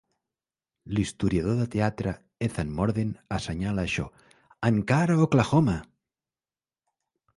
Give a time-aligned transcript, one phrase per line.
[0.99, 2.13] L'historiador de teatre
[2.47, 4.07] Ethan Mordden assenyala això,
[4.71, 5.81] "encara Oklahoma"!